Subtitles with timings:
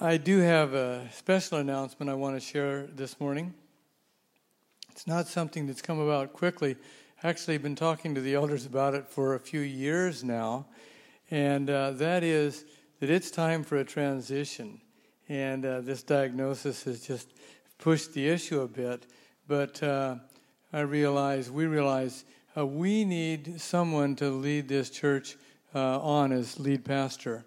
[0.00, 3.52] I do have a special announcement I want to share this morning.
[4.92, 6.76] It's not something that's come about quickly.
[7.24, 10.66] Actually, I've been talking to the elders about it for a few years now,
[11.32, 12.64] and uh, that is
[13.00, 14.80] that it's time for a transition.
[15.28, 17.32] And uh, this diagnosis has just
[17.78, 19.04] pushed the issue a bit,
[19.48, 20.14] but uh,
[20.72, 22.24] I realize, we realize,
[22.56, 25.36] uh, we need someone to lead this church
[25.74, 27.44] uh, on as lead pastor.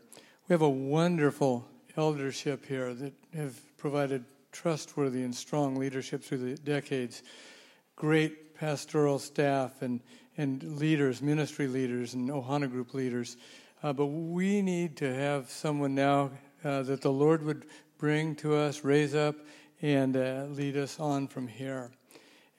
[0.49, 1.65] We have a wonderful
[1.97, 7.23] eldership here that have provided trustworthy and strong leadership through the decades.
[7.95, 10.01] Great pastoral staff and,
[10.37, 13.37] and leaders, ministry leaders, and Ohana group leaders.
[13.83, 16.31] Uh, but we need to have someone now
[16.63, 17.65] uh, that the Lord would
[17.97, 19.35] bring to us, raise up,
[19.81, 21.91] and uh, lead us on from here.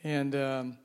[0.03, 0.79] And um,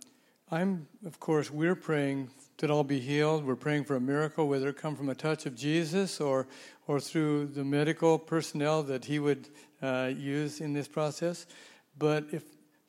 [0.51, 3.45] I'm, of course, we're praying that I'll be healed.
[3.45, 6.47] We're praying for a miracle, whether it come from a touch of Jesus or,
[6.87, 9.49] or through the medical personnel that He would
[9.81, 11.45] uh, use in this process.
[11.97, 12.43] But if,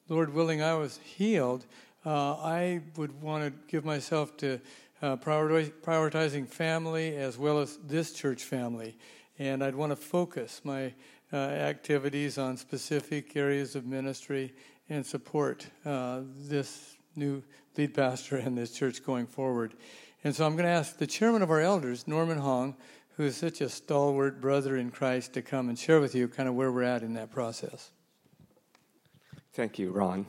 [0.09, 1.67] Lord willing, I was healed,
[2.07, 4.61] uh, I would want to give myself to
[5.03, 8.97] uh, prioritizing family as well as this church family.
[9.39, 10.93] And I'd want to focus my
[11.33, 14.55] uh, activities on specific areas of ministry
[14.89, 17.43] and support uh, this new
[17.77, 19.75] lead pastor in this church going forward.
[20.25, 22.77] And so I'm going to ask the chairman of our elders, Norman Hong,
[23.17, 26.49] who is such a stalwart brother in Christ, to come and share with you kind
[26.49, 27.91] of where we're at in that process.
[29.53, 30.27] Thank you, Ron.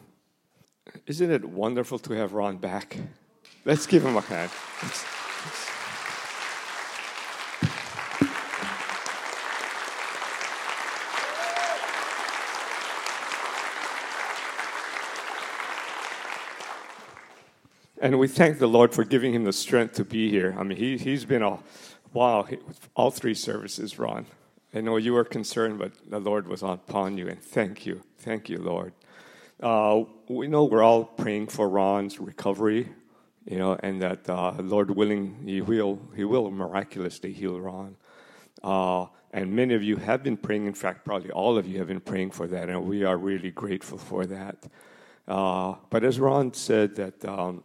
[1.05, 2.97] Isn't it wonderful to have Ron back?
[3.65, 4.51] Let's give him a hand.
[18.01, 20.55] And we thank the Lord for giving him the strength to be here.
[20.57, 21.59] I mean, he, he's been a,
[22.13, 22.47] wow,
[22.95, 24.25] all three services, Ron.
[24.73, 28.01] I know you were concerned, but the Lord was upon you, and thank you.
[28.19, 28.93] Thank you, Lord.
[29.61, 32.87] Uh, we know we're all praying for Ron's recovery,
[33.45, 37.97] you know, and that uh, Lord willing, he will, he will miraculously heal Ron.
[38.63, 40.67] Uh, and many of you have been praying.
[40.67, 43.51] In fact, probably all of you have been praying for that, and we are really
[43.51, 44.55] grateful for that.
[45.27, 47.63] Uh, but as Ron said, that um,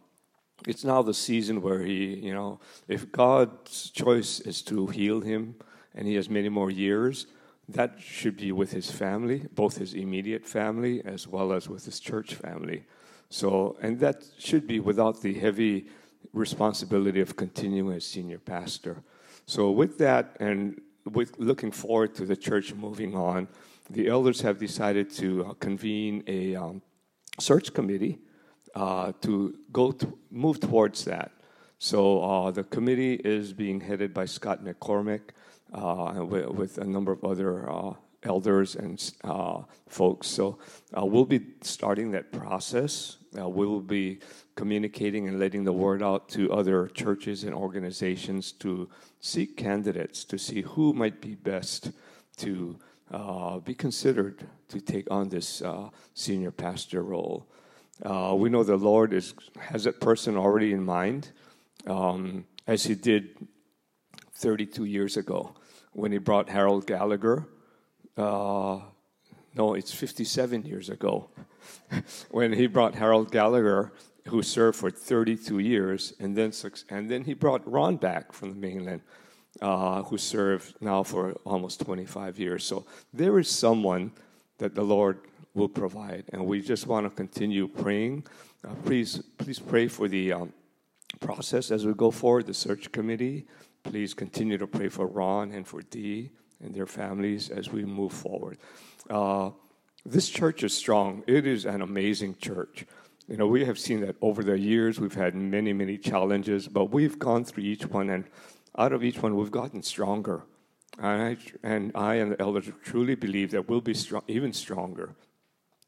[0.67, 5.57] it's now the season where he, you know, if God's choice is to heal him
[5.95, 7.27] and he has many more years,
[7.69, 11.99] that should be with his family, both his immediate family as well as with his
[11.99, 12.85] church family.
[13.31, 15.87] So, and that should be without the heavy
[16.33, 19.03] responsibility of continuing as senior pastor.
[19.47, 23.49] So, with that, and with looking forward to the church moving on,
[23.91, 26.83] the elders have decided to convene a um,
[27.39, 28.19] search committee
[28.75, 29.95] uh, to go
[30.31, 31.31] move towards that.
[31.79, 35.21] So uh, the committee is being headed by Scott McCormick
[35.73, 37.93] uh, with, with, a number of other uh,
[38.23, 40.29] elders and uh, folks.
[40.29, 40.59] So
[40.93, 43.19] we'll be starting that process.
[43.33, 44.19] we'll be
[44.55, 48.89] communicating and letting the word out to other churches and organizations to
[49.21, 51.93] seek candidates to see who might be best
[52.39, 52.79] to
[53.65, 55.63] be considered to take on this
[56.15, 57.47] senior pastor role.
[58.03, 61.31] Uh, we know the Lord is, has that person already in mind,
[61.87, 63.37] um, as He did
[64.35, 65.55] 32 years ago
[65.93, 67.47] when He brought Harold Gallagher.
[68.17, 68.81] Uh,
[69.55, 71.31] no, it's 57 years ago
[72.31, 73.93] when He brought Harold Gallagher,
[74.29, 76.53] who served for 32 years, and then
[76.89, 79.03] and then He brought Ron back from the mainland.
[79.63, 82.65] Uh, who served now for almost 25 years.
[82.65, 84.11] So there is someone
[84.59, 85.21] that the Lord
[85.55, 86.25] will provide.
[86.33, 88.27] And we just want to continue praying.
[88.67, 90.53] Uh, please, please pray for the um,
[91.21, 93.47] process as we go forward, the search committee.
[93.85, 96.31] Please continue to pray for Ron and for Dee
[96.63, 98.59] and their families as we move forward.
[99.09, 99.51] Uh,
[100.05, 101.23] this church is strong.
[101.27, 102.85] It is an amazing church.
[103.29, 105.01] You know, we have seen that over the years.
[105.01, 108.25] We've had many, many challenges, but we've gone through each one, and
[108.77, 110.43] out of each one, we've gotten stronger.
[110.99, 115.15] And I, and I and the elders truly believe that we'll be strong, even stronger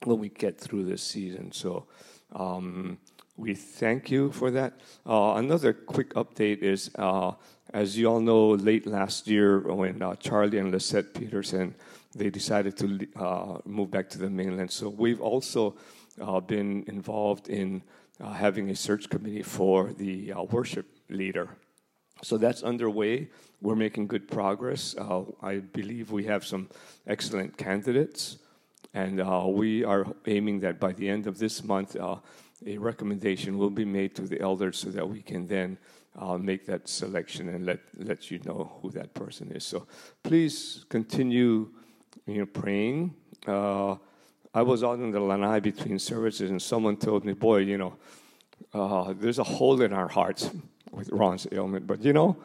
[0.05, 1.53] when we get through this season.
[1.53, 1.87] So
[2.33, 2.99] um,
[3.37, 4.81] we thank you for that.
[5.07, 7.33] Uh, another quick update is, uh,
[7.73, 11.75] as you all know, late last year when uh, Charlie and Lisette Peterson
[12.15, 14.71] they decided to uh, move back to the mainland.
[14.71, 15.77] So we've also
[16.19, 17.83] uh, been involved in
[18.19, 21.51] uh, having a search committee for the worship leader.
[22.23, 23.29] So that's underway.
[23.61, 24.95] We're making good progress.
[25.43, 26.71] I believe we have some
[27.07, 28.39] excellent candidates.
[28.97, 32.17] And uh, we are aiming that by the end of this month, uh,
[32.65, 35.77] a recommendation will be made to the elders so that we can then
[36.19, 39.65] uh, make that selection and let, let you know who that person is.
[39.65, 39.87] So
[40.23, 41.69] please continue
[42.27, 43.15] you know, praying.
[43.47, 43.97] Uh,
[44.55, 47.97] I was out in the lanai between services, and someone told me, "Boy, you know,
[48.73, 50.49] uh, there's a hole in our hearts
[50.91, 52.39] with Ron's ailment, but you know,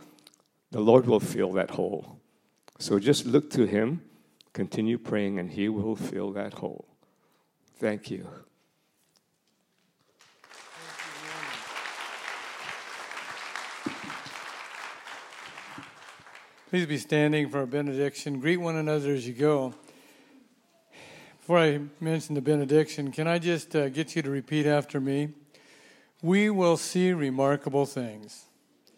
[0.71, 2.19] the Lord will fill that hole.
[2.77, 4.01] So just look to Him,
[4.53, 6.85] continue praying, and He will fill that hole."
[7.79, 8.27] Thank you.
[16.71, 18.39] Please be standing for a benediction.
[18.39, 19.73] Greet one another as you go.
[21.41, 25.33] Before I mention the benediction, can I just uh, get you to repeat after me?
[26.21, 28.45] We will see remarkable things.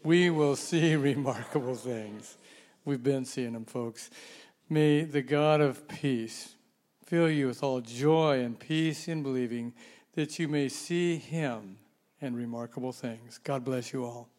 [0.04, 2.38] We will see remarkable things.
[2.86, 4.12] We've been seeing them, folks.
[4.70, 6.56] May the God of peace
[7.06, 9.74] fill you with all joy and peace in believing
[10.16, 11.78] that you may see Him
[12.22, 13.40] and remarkable things.
[13.44, 14.33] God bless you all.